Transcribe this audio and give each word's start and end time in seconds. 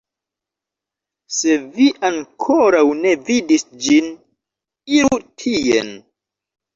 Se 1.39 1.57
vi 1.75 1.83
ankoraŭ 2.09 2.81
ne 3.01 3.11
vidis 3.27 3.65
ĝin, 3.89 4.07
iru 4.95 5.21
tien 5.43 5.93